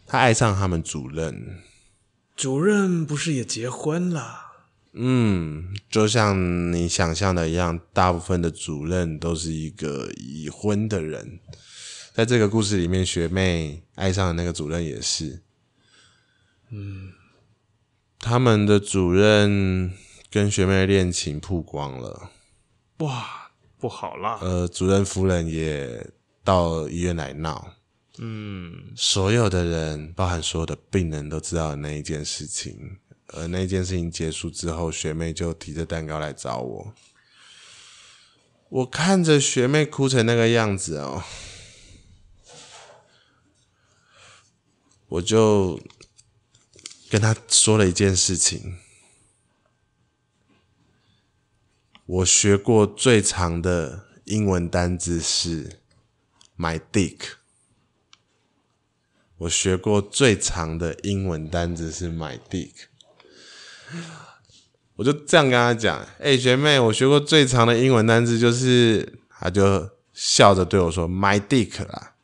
[0.07, 1.59] 他爱上他们主任。
[2.37, 4.42] 主任不是也结婚了？
[4.92, 11.40] 嗯，就像你想象的一样，大部分的主任都是一个已婚的人。
[12.12, 15.42] 在这个故事里面，学妹爱上的那个主任也是。
[16.70, 17.12] 嗯，
[18.18, 19.92] 他们的主任
[20.31, 22.31] 跟学妹的恋情曝光了，
[22.99, 24.38] 哇，不好啦。
[24.42, 26.11] 呃，主任夫人也
[26.44, 27.76] 到医院来闹。
[28.18, 32.98] 嗯，所有的人，包含所有的病人都知道那一件事情。
[33.29, 36.94] 而那件事情结束之后，学妹就提着蛋糕来找我。
[38.68, 41.22] 我看着学妹哭成那个样子哦，
[45.09, 45.81] 我就
[47.11, 48.79] 跟她说了一件事情。
[52.07, 55.81] 我学过最长的英文单字是
[56.57, 57.36] my dick。
[59.38, 62.72] 我学过最长的英文单字是 my dick。
[64.96, 72.14] 我就这样跟他讲：“哎、欸，学妹，我学过最长的英文单字就是……”他就笑着对我说：“my dick 啦。”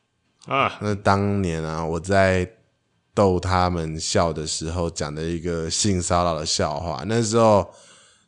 [0.49, 2.51] 啊，那当年啊，我在
[3.15, 7.71] 逗他们笑的时候讲的一个性骚扰的笑话，那时候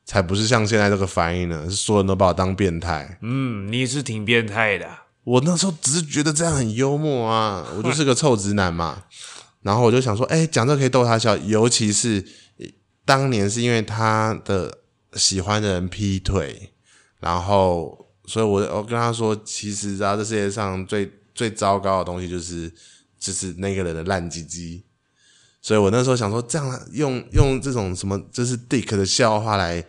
[0.05, 3.18] 才不是像现在这个反应呢，是所有人都把我当变态。
[3.23, 4.87] 嗯，你是挺变态的。
[5.25, 9.03] 我那时候只是觉得这样很幽默啊，我就是个臭直男嘛。
[9.63, 12.25] 然后我就想说：“哎、讲这可以逗他笑，尤其是……”
[13.07, 14.79] 当年是因为他的
[15.13, 16.73] 喜欢的人劈腿，
[17.21, 22.73] 然后，所以我我跟他说，其实啊，这世界上最最糟糕的东西就是
[23.19, 24.85] 就是那个人的烂鸡鸡。
[25.61, 29.85] 所以我那时候想说，这样用用这种什么就是 dick 的笑话来，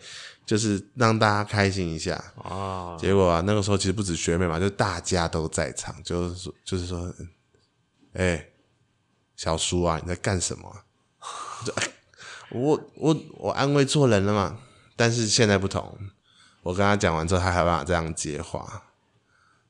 [0.46, 2.96] 就是让大家开心一下啊。
[2.98, 7.12] 结果啊，那个时候其实不止学妹嘛，就大家都在场，就是说就是说，
[8.14, 8.52] 哎、欸，
[9.36, 10.84] 小叔啊，你在干什么？
[11.64, 11.74] 就
[12.50, 14.58] 我我我安慰错人了嘛？
[14.94, 15.98] 但是现在不同，
[16.62, 18.84] 我跟他讲完之后，他还有办法这样接话，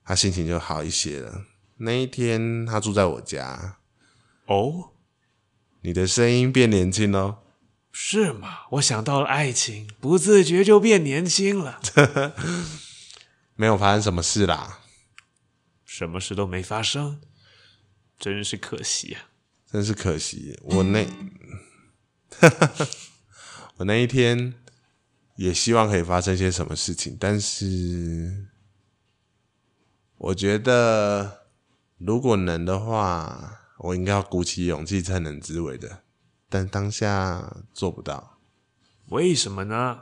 [0.05, 1.47] 他心情就好一些了。
[1.79, 3.79] 那一天他住在我家，
[4.47, 4.91] 哦，
[5.81, 7.39] 你的声音变年轻了，
[7.99, 8.59] 是吗？
[8.73, 11.81] 我想到了爱情，不自觉就变年轻了。
[13.57, 14.81] 没有发生什么事啦，
[15.87, 17.23] 什么事都没发生，
[18.19, 19.31] 真是可惜啊！
[19.73, 21.07] 真是可惜，我那。
[22.39, 22.87] 哈哈哈，
[23.77, 24.53] 我那一天
[25.37, 28.49] 也希望可以发生些什么事情，但是
[30.19, 31.47] 我觉得
[31.97, 36.03] 如果能的话，我应该要鼓起勇气才能自为的，
[36.49, 38.39] 但当下做不到。
[39.09, 40.01] 为什么呢？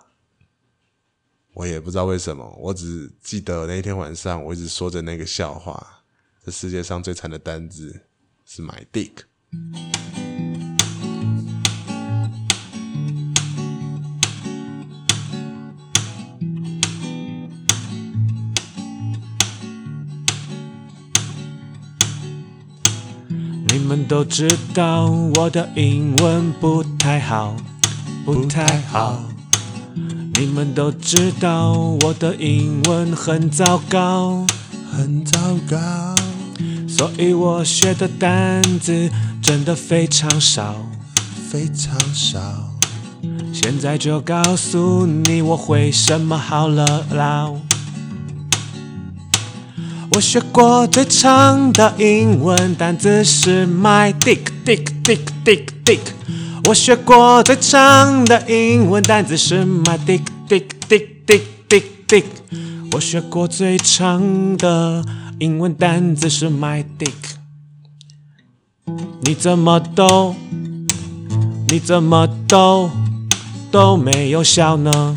[1.55, 6.05] 我也不知道为什么，我只记得那一天晚上，我一直说着那个笑话：
[6.45, 8.09] 这世界上最惨的单子
[8.45, 9.25] 是 my dick。
[23.95, 27.55] 们都知道我的英文不太好，
[28.25, 29.23] 不太好。
[30.35, 34.45] 你们都知道我的英文很糟糕，
[34.91, 35.39] 很糟
[35.71, 35.77] 糕。
[36.89, 39.09] 所以我学的单字
[39.41, 40.75] 真的非常少，
[41.49, 42.41] 非常少。
[43.53, 47.49] 现在就告诉你我会什么好了啦。
[50.15, 55.99] 我学过最长的英文单词是 my dick dick dick dick dick。
[56.69, 62.25] 我学过最长的英文单词是 my dick dick dick dick dick dick。
[62.93, 65.05] 我学过最长的
[65.41, 67.11] 英文单词是 my dick。
[69.23, 70.37] 你怎么都，
[71.67, 72.89] 你怎么都
[73.73, 75.17] 都没有笑呢？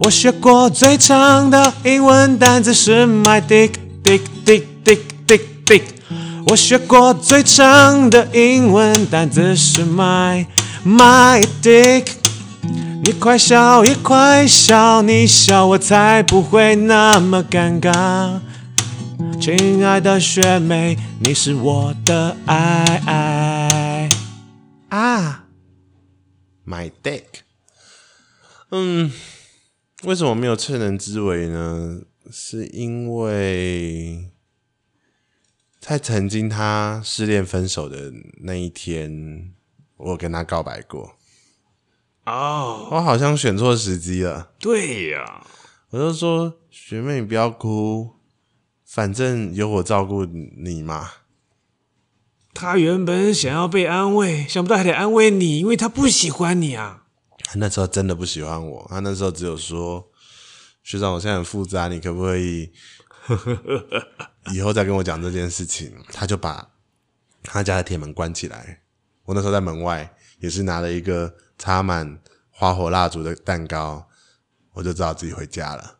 [0.00, 3.72] 我学过最长的英文单词是 my dick
[4.04, 5.82] dick dick dick dick dick。
[6.48, 10.46] 我学过最长的英文单词是 my
[10.84, 12.06] my dick。
[13.02, 18.40] 你快笑，也快笑，你笑我才不会那么尴尬。
[19.40, 24.08] 亲爱的学妹，你是我的爱爱
[24.88, 25.44] 啊
[26.66, 27.22] ，my dick。
[28.70, 29.10] 嗯。
[30.04, 32.02] 为什么没有趁人之危呢？
[32.30, 34.30] 是因为
[35.78, 39.54] 在曾经他失恋分手的那一天，
[39.96, 41.16] 我跟他告白过。
[42.24, 44.52] 哦，我好像选错时机了。
[44.58, 45.46] 对呀，
[45.90, 48.16] 我就说学妹你不要哭，
[48.84, 51.08] 反正有我照顾你嘛。
[52.52, 57.05] 他原本想要被安慰，想不到还得安慰你，因为他不喜欢你啊。
[57.48, 60.10] 他那时候真的不喜欢我，他那时候只有说
[60.82, 62.72] 学长，我现在很复杂，你可不可以
[64.52, 65.96] 以后再跟我讲这件事情？
[66.12, 66.72] 他就把
[67.44, 68.82] 他家的铁门关起来。
[69.24, 72.18] 我那时候在门外，也是拿了一个插满
[72.50, 74.08] 花火蜡烛的蛋糕，
[74.72, 75.98] 我就知道自己回家了。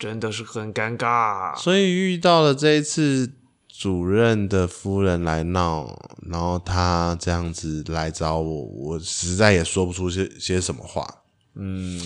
[0.00, 1.56] 真的是很尴尬。
[1.56, 3.34] 所以遇到了这一次。
[3.82, 5.98] 主任的夫人来闹，
[6.30, 11.24] 然后他这样子来找我，我实在也说不出些些什么话。
[11.56, 12.00] 嗯，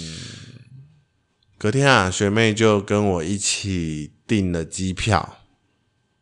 [1.59, 5.37] 隔天啊，学妹就跟我一起订了机票，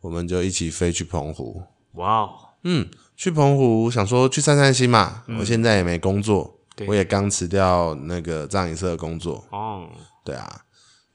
[0.01, 1.63] 我们就一起飞去澎湖。
[1.93, 2.31] 哇哦，
[2.65, 5.23] 嗯，去澎湖想说去散散心嘛。
[5.29, 9.47] 嗯，我现在也没工作，我也刚辞掉那个葬仪社的工作。
[9.53, 9.89] 哦，
[10.25, 10.63] 对啊，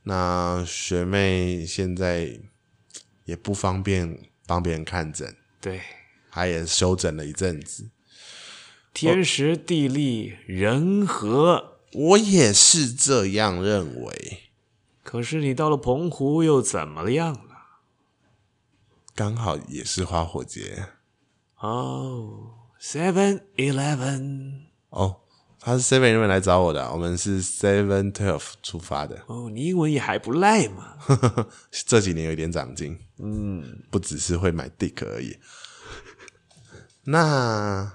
[0.04, 2.40] 那学妹现在
[3.26, 4.29] 也不方便。
[4.50, 5.80] 帮别人看诊，对，
[6.32, 7.92] 他也休整了一阵子。
[8.96, 14.50] 天时地利人和，我也是这样认为。
[15.04, 17.82] 可是你到了澎湖又怎么样了？
[19.14, 20.88] 刚好也是花火节。
[21.60, 24.64] 哦，Seven Eleven。
[24.90, 25.22] 哦。
[25.62, 29.22] 他是 Seven Eleven 来找我的，我们是 Seven Twelve 出发的。
[29.28, 30.96] 哦，你英文也还不赖嘛。
[31.86, 35.38] 这几年有点长进，嗯，不只是会买 Dick 而已。
[37.04, 37.92] 那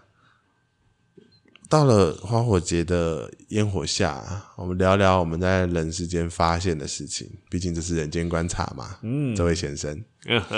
[1.70, 7.38] 到了花火节的烟火下，我们聊聊我们在人世间发现的事情。
[7.48, 8.98] 毕竟这是人间观察嘛。
[9.02, 10.04] 嗯，这位先生，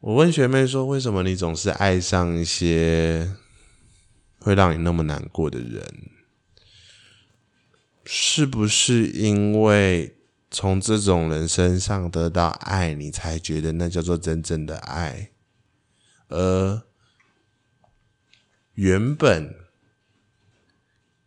[0.00, 3.30] 我问学妹说：“为什么你总是爱上一些？”
[4.42, 6.10] 会让你那么难过的人，
[8.04, 10.16] 是不是因为
[10.50, 15.30] 从这种人身上得到爱，你才觉得那叫做真正的爱？
[16.26, 16.82] 而
[18.74, 19.54] 原本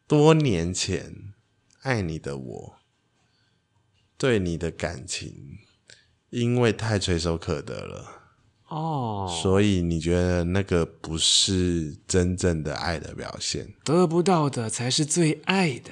[0.05, 1.33] 多年前
[1.81, 2.79] 爱你的我，
[4.17, 5.59] 对你的感情，
[6.31, 8.14] 因为太垂手可得了。
[8.75, 13.73] 哦，所以你觉得那个不是真正的爱的表现？
[13.85, 15.91] 得不到的才是最爱的。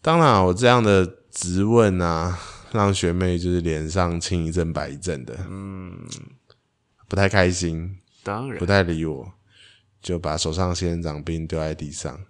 [0.00, 2.38] 当然，我这样的质问啊，
[2.70, 5.98] 让学妹就是脸上青一阵白一阵的，嗯，
[7.08, 9.32] 不太开心，当然不太理我，
[10.00, 12.20] 就把手上仙人掌冰丢在地上。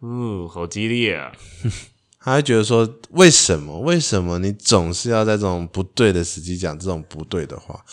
[0.00, 1.30] 嗯，好激烈啊！
[2.18, 3.78] 他还觉得说，为什么？
[3.80, 7.84] 为什么你总是要在这种不对的时机讲这种不对的话？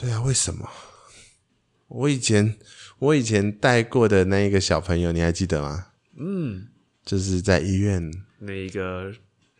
[0.00, 0.66] 对啊，为什么？
[1.88, 2.56] 我以前
[3.00, 5.88] 我以前带过的那一个小朋友，你还记得吗？
[6.16, 6.68] 嗯，
[7.04, 9.12] 就是在医院那一个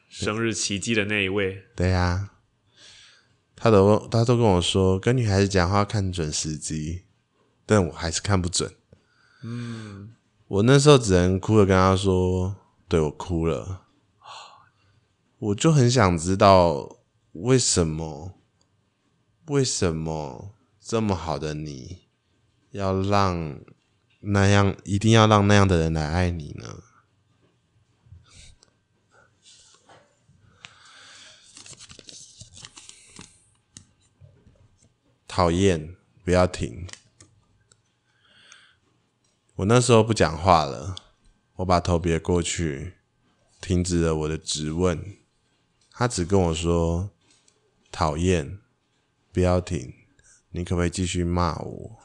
[0.09, 1.63] 生日奇迹的那一位。
[1.77, 2.33] 对呀、啊，
[3.55, 7.03] 他都他都跟我说，跟女孩子讲话看准时机，
[7.67, 8.73] 但我还是看不准。
[9.43, 10.15] 嗯，
[10.49, 12.57] 我那时候只能哭着跟他说，
[12.89, 13.83] 对，我哭了。
[15.39, 16.97] 我就很想知道
[17.33, 18.40] 为什么。
[19.51, 22.03] 为什么这么好的你，
[22.71, 23.61] 要让
[24.21, 26.85] 那样一定要让那样的人来爱你呢？
[35.27, 36.87] 讨厌，不要停！
[39.57, 40.95] 我那时候不讲话了，
[41.57, 42.95] 我把头别过去，
[43.61, 45.17] 停止了我的质问。
[45.91, 47.11] 他只跟我说
[47.91, 48.61] ：“讨厌。”
[49.33, 49.93] 不要停！
[50.51, 51.99] 你可不可以继续骂我？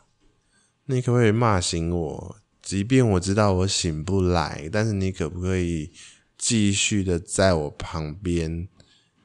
[0.86, 2.36] 你可不可以骂醒我？
[2.62, 5.92] 即便我知道我醒不来，但是你可不可以
[6.38, 8.68] 继续的在我旁边，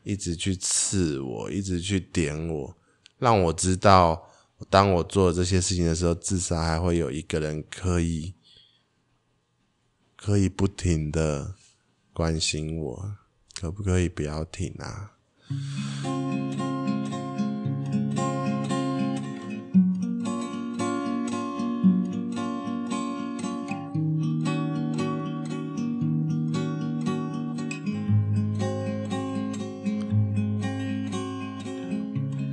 [0.02, 2.76] 一直去刺我，一直去点我，
[3.18, 4.30] 让我知道，
[4.68, 8.34] 当我做这些事情的时候，至少还会有一个人可以，
[10.16, 11.55] 可以不停的
[12.12, 13.16] 关心我。
[13.55, 15.12] 可不可以不要停啊？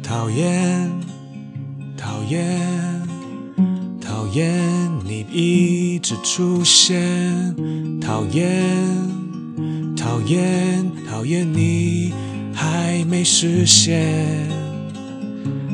[0.07, 0.89] 讨厌，
[1.97, 3.01] 讨厌，
[3.99, 7.53] 讨厌你一直出现。
[7.99, 8.47] 讨厌，
[9.97, 12.13] 讨厌，讨厌你
[12.53, 14.47] 还没实现。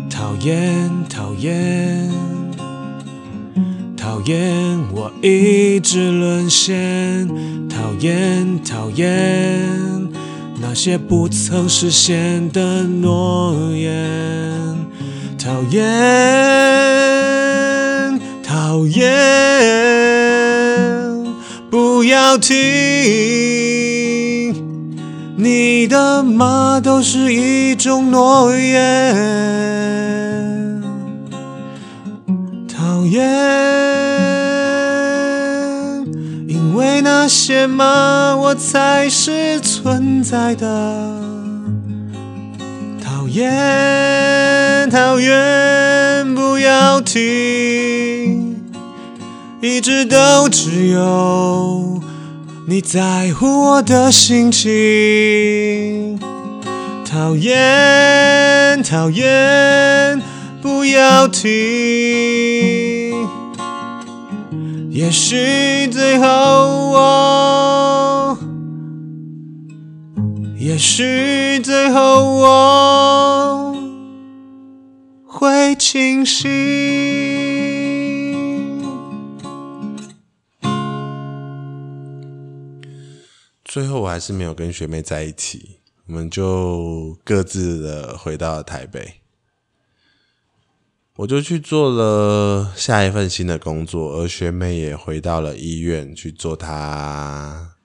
[0.10, 2.10] 讨厌，讨厌，
[3.96, 7.28] 讨厌我一直沦陷，
[7.70, 9.93] 讨厌讨厌
[10.74, 14.76] 那些不曾实现的诺言，
[15.38, 15.80] 讨厌
[18.42, 19.06] 讨厌，
[21.70, 22.56] 不要停，
[25.38, 29.14] 你的骂都是一种诺言。
[32.68, 33.22] 讨厌，
[37.04, 41.22] 那些吗我才是存在的。
[43.04, 48.56] 讨厌，讨厌，不要停，
[49.62, 52.02] 一直都只有
[52.68, 56.18] 你在乎我的心情。
[57.06, 60.22] 讨厌，讨厌。
[60.62, 61.52] 不要停，
[65.04, 65.36] 也许
[65.92, 66.26] 最后
[66.92, 68.38] 我，
[70.58, 73.76] 也许最后我
[75.28, 76.50] 会清醒。
[83.66, 89.23] 最后我还是没有跟学妹在一起，我们就各自的回到了台北。
[91.18, 97.76] 我就去做了下一份新的工作，而学妹也回到了医院去做她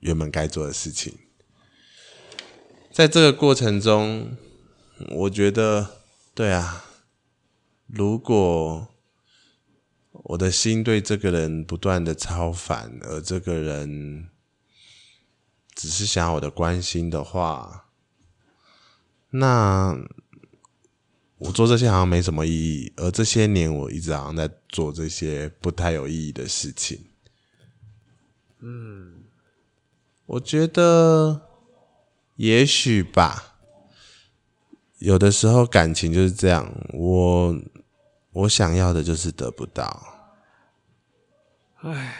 [0.00, 1.18] 原本该做的事情。
[2.92, 4.36] 在这个过程中，
[5.08, 6.02] 我觉得，
[6.34, 6.84] 对啊，
[7.86, 8.88] 如果
[10.12, 14.28] 我的心对这个人不断的超凡，而这个人
[15.74, 17.86] 只是想要我的关心的话，
[19.30, 19.98] 那。
[21.40, 27.06] 我做这些好像没什么意义，而这些年我一直好像在做这些不太有意义的事情。
[28.58, 29.24] 嗯，
[30.26, 31.48] 我觉得
[32.36, 33.56] 也许吧，
[34.98, 37.58] 有的时候感情就是这样，我
[38.32, 40.36] 我想要的就是得不到。
[41.76, 42.16] 唉，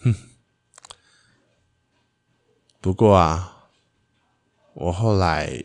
[0.00, 0.14] 哼。
[2.80, 3.68] 不过啊，
[4.72, 5.62] 我后来。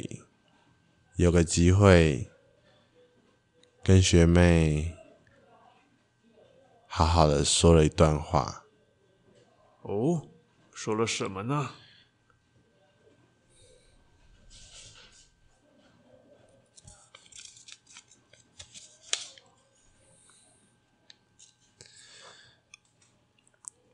[1.22, 2.32] 有个机会
[3.84, 4.98] 跟学妹
[6.88, 8.66] 好好的说了一段话。
[9.84, 10.28] 哦，
[10.74, 11.74] 说了什么呢？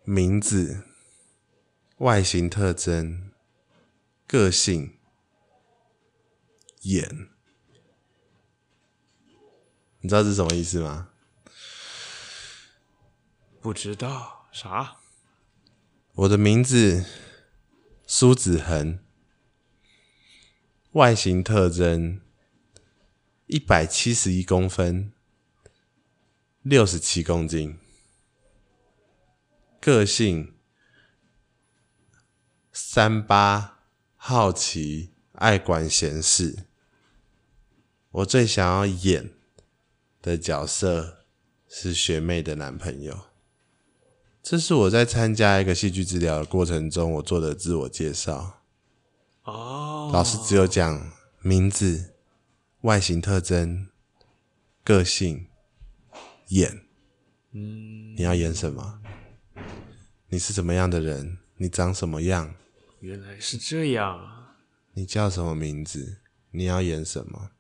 [0.06, 0.86] 名字、
[1.98, 3.34] 外形特征、
[4.26, 4.97] 个性。
[6.92, 7.30] 眼，
[10.00, 11.10] 你知道是什么意思吗？
[13.60, 14.98] 不知道啥。
[16.14, 17.06] 我的名字
[18.06, 19.00] 苏子恒，
[20.92, 22.22] 外形特征
[23.48, 25.12] 一百七十一公分，
[26.62, 27.78] 六十七公斤，
[29.82, 30.56] 个性
[32.72, 33.80] 三八，
[34.16, 36.67] 好奇，爱管闲事。
[38.18, 39.30] 我最想要演
[40.24, 41.26] 的角色
[41.68, 43.26] 是学妹的男朋友。
[44.42, 48.64] 这是我在参加一个戏剧治疗的过程中，我做的自我介绍。
[49.44, 51.12] 哦，老师只有讲
[51.42, 52.16] 名字、
[52.82, 53.88] 外形特征、
[54.84, 55.48] 个性、
[56.48, 56.88] 演。
[57.52, 59.00] 嗯，你要演什么？
[60.30, 61.38] 你是什么样的人？
[61.58, 62.56] 你长什么样？
[63.00, 64.56] 原来是这样。
[64.94, 66.18] 你叫什么名字？
[66.50, 67.52] 你要演什么？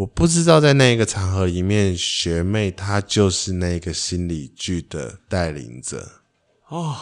[0.00, 6.22] 我不知道在那一个场合里面，学妹她就是那个心理剧的带领者
[6.68, 6.96] 哦。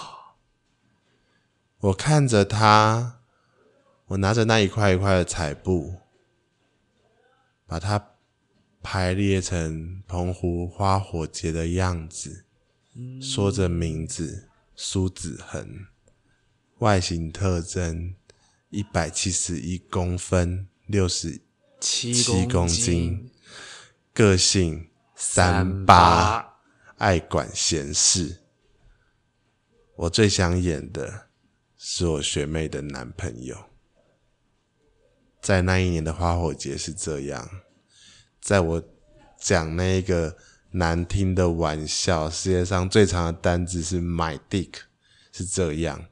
[1.78, 3.20] 我看着她，
[4.06, 5.94] 我拿着那一块一块的彩布，
[7.68, 8.14] 把它
[8.82, 12.46] 排列成澎湖花火节的样子，
[13.22, 15.86] 说着名字苏子恒，
[16.78, 18.16] 外形特征
[18.70, 21.42] 一百七十一公分，六十。
[21.80, 23.30] 七公斤，
[24.12, 26.58] 个性三八，
[26.96, 28.42] 爱管闲事。
[29.96, 31.28] 我最想演的
[31.76, 33.56] 是我学妹的男朋友。
[35.40, 37.48] 在那一年的花火节是这样，
[38.40, 38.82] 在我
[39.38, 40.36] 讲那个
[40.72, 44.72] 难听的玩笑，世界上最长的单字是 my dick，
[45.32, 46.06] 是这样，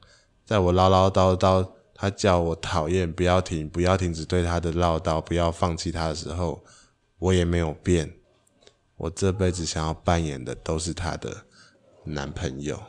[0.45, 1.73] 在我唠唠叨叨。
[1.99, 6.63] 他叫我讨厌，不要停，不要停止对他的唠叨，不要放弃他的时候，
[7.17, 8.13] 我也没有变。
[8.97, 11.45] 我这辈子想要扮演的都是他的
[12.03, 12.79] 男朋友。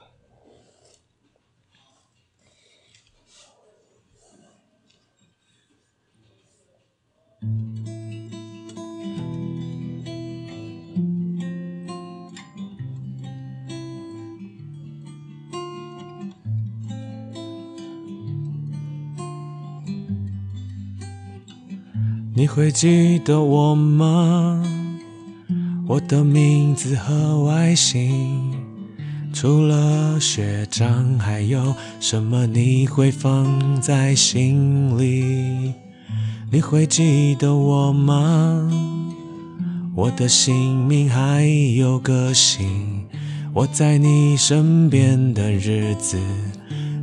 [22.38, 24.62] 你会记得我吗？
[25.88, 28.54] 我的名字和外形，
[29.32, 35.74] 除了学长，还有什么你会放在心里？
[36.52, 38.70] 你会记得我吗？
[39.96, 43.04] 我的姓名还有个性，
[43.52, 46.16] 我在你身边的日子。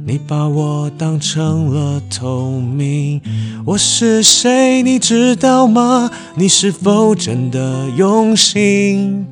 [0.08, 3.20] 你把我当成了透明，
[3.66, 6.12] 我是谁你知道吗？
[6.36, 9.26] 你是否真的用心？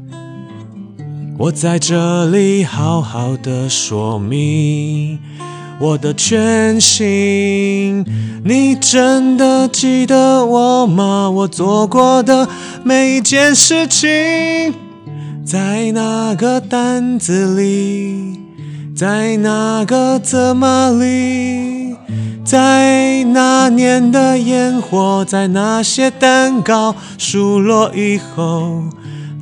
[1.38, 5.20] 我在这里好好的说明
[5.80, 8.04] 我的全心。
[8.44, 11.30] 你真的记得我吗？
[11.30, 12.50] 我做过的
[12.84, 14.10] 每一件事情，
[15.46, 18.43] 在那个单子里。
[18.96, 21.96] 在那个责骂里，
[22.46, 28.84] 在那年的烟火，在那些蛋糕数落以后，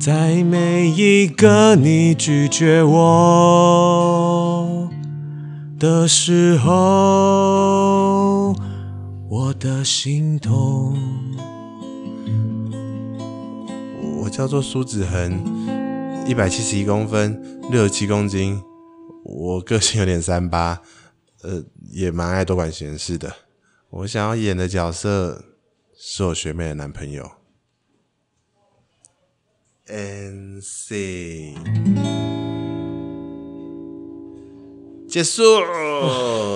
[0.00, 4.88] 在每一个你拒绝我
[5.78, 8.54] 的时候，
[9.28, 10.96] 我的心痛。
[14.22, 15.44] 我叫做苏子恒，
[16.26, 17.38] 一百七十一公分，
[17.70, 18.58] 六十七公斤。
[19.24, 20.82] 我个性有点三八，
[21.42, 21.62] 呃，
[21.92, 23.32] 也蛮爱多管闲事的。
[23.90, 25.44] 我想要演的角色
[25.96, 27.30] 是我学妹的男朋友。
[29.86, 31.54] NC
[35.08, 35.42] 结束，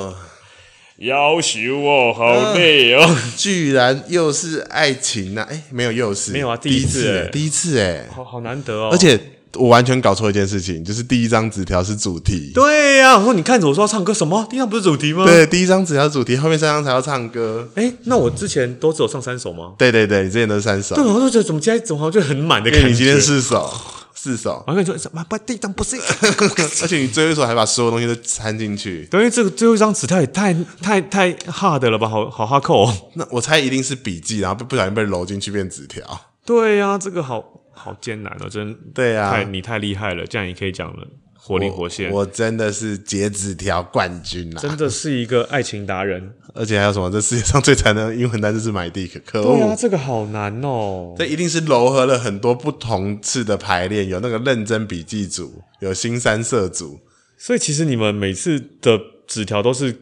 [0.98, 5.48] 要求哦，好累哦，呃、居然又是爱情呐、啊？
[5.50, 9.35] 哎、欸，没有又是，没有啊，第一次，第一次哎，好好难得哦，而且。
[9.54, 12.50] 我完全搞错一件事情，就是第一张纸条是主题。
[12.54, 14.46] 对呀、啊，我说你看着我说要唱歌什么？
[14.50, 15.24] 第一张不是主题吗？
[15.24, 17.66] 对，第一张纸条主题，后面三张才要唱歌。
[17.74, 19.72] 哎、欸，那我之前都只有唱三首吗？
[19.78, 20.94] 对对对，你之前都是三首。
[20.94, 22.88] 对，我就觉得怎么今天怎么好像就很满的感觉。
[22.88, 23.72] 你今天四首，
[24.14, 24.62] 四首。
[24.66, 25.24] 我跟你说什么？
[25.28, 25.96] 不，第一张不是。
[26.82, 29.06] 而且你最后一首还把所有东西都掺进去。
[29.10, 32.08] 等于这个最后一张纸条也太太太 hard 了吧？
[32.08, 32.92] 好好哈扣。
[33.14, 36.02] 那我猜一定是笔记，然后不不小心被揉进去变纸条。
[36.44, 37.55] 对呀、啊，这个好。
[37.76, 41.06] 好艰难哦，真对啊，太你太厉害了，这样也可以讲了，
[41.38, 42.10] 活灵活现。
[42.10, 46.32] 我，我真的是截纸条冠军啊，真的是一个爱情达人。
[46.54, 47.10] 而且还有什么？
[47.10, 49.58] 这世界上最惨的英文单词是 my dick，可恶！
[49.58, 51.14] 对啊，这个好难哦。
[51.18, 56.98] 这一定是糅合了很多不同次的排练，有那个认真笔记组，有新三色组。
[57.36, 59.94] 所以其实你们每次的纸条都是，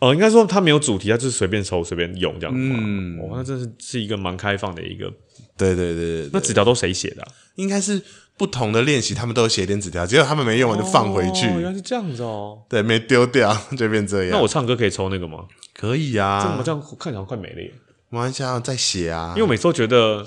[0.00, 2.60] 哦，应该说他没有主题，他就是随便抽随便用这样子。
[2.62, 5.12] 嗯，哦，那真是是一个蛮开放的一个。
[5.56, 7.28] 对对对对，那纸条都谁写的啊？
[7.54, 8.02] 应该是
[8.36, 11.46] 不同的练习，他们都有写点纸条，结果他们没用完就放回去。
[11.46, 12.62] 哦，原来是这样子哦。
[12.68, 14.32] 对，没丢掉就变这样。
[14.32, 15.46] 那我唱歌可以抽那个吗？
[15.72, 16.42] 可以啊。
[16.42, 17.72] 这么这样看起来快没了耶。
[18.10, 19.30] 没关系啊，再写啊。
[19.30, 20.26] 因为我每次都觉得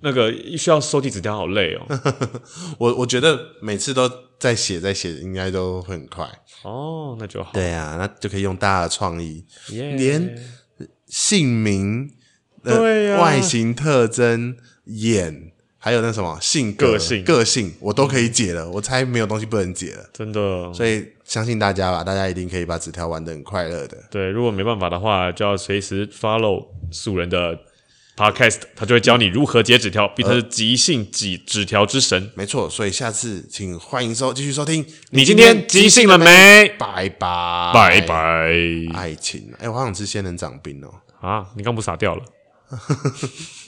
[0.00, 1.86] 那个需要收集纸条好累哦。
[2.78, 4.10] 我我觉得每次都
[4.40, 6.26] 在写再写，应该都会很快。
[6.64, 7.52] 哦，那就好。
[7.52, 10.36] 对啊，那就可以用大家的创意.连
[11.06, 12.10] 姓名。
[12.62, 18.70] 对、啊、外形特征、眼，还有那什么性格、个性、个性，我都可以解了。
[18.70, 20.70] 我猜没有东西不能解了，真的。
[20.74, 23.96] 所以相信大家吧，大家一定可以把纸条玩的很快乐的。
[24.10, 27.58] 对，如果没办法的话，就要随时 follow 素人的
[28.20, 32.30] podcast，他就会教你如何截纸条，并他是即兴纸纸条之神。
[32.34, 34.84] 没错，所以下次请欢迎收继续收听。
[35.08, 36.68] 你今天即兴了没？
[36.78, 38.52] 拜拜拜拜。
[38.92, 40.92] 爱情，哎、欸，我好想吃仙人掌冰哦。
[41.26, 42.22] 啊，你刚不撒掉了？